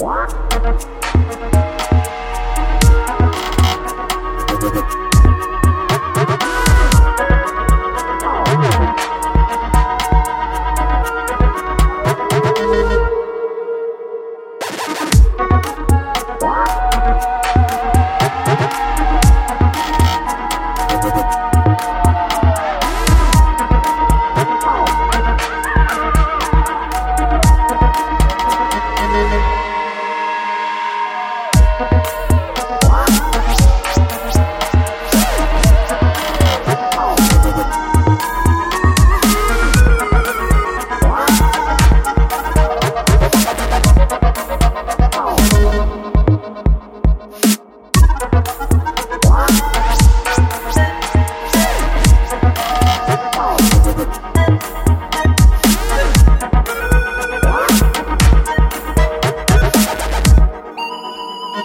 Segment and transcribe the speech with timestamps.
[0.00, 0.34] What?